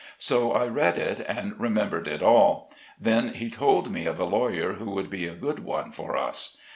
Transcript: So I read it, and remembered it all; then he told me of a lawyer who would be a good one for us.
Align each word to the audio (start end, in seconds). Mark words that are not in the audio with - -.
So 0.17 0.51
I 0.53 0.65
read 0.65 0.97
it, 0.97 1.23
and 1.29 1.53
remembered 1.59 2.07
it 2.07 2.23
all; 2.23 2.71
then 2.99 3.35
he 3.35 3.51
told 3.51 3.91
me 3.91 4.07
of 4.07 4.19
a 4.19 4.25
lawyer 4.25 4.73
who 4.73 4.89
would 4.89 5.11
be 5.11 5.27
a 5.27 5.35
good 5.35 5.59
one 5.63 5.91
for 5.91 6.17
us. 6.17 6.57